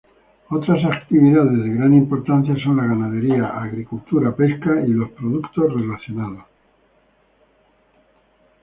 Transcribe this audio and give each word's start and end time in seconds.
Otras 0.49 0.83
actividades 0.83 1.63
de 1.63 1.75
gran 1.75 1.93
importancia 1.93 2.55
son 2.63 2.77
la 2.77 2.85
ganadería, 2.87 3.49
agricultura, 3.49 4.35
pesca 4.35 4.81
y 4.83 4.87
los 4.89 5.11
productos 5.11 5.71
relacionados. 5.71 6.43